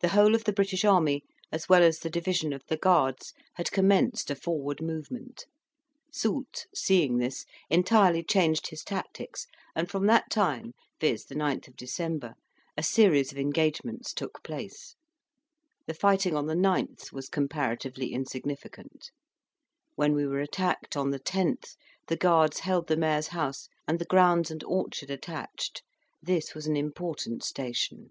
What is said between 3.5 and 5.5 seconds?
had commenced a forward movement.